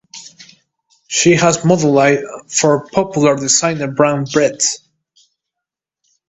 [1.07, 4.77] She has modelled for popular designer brand Bretz.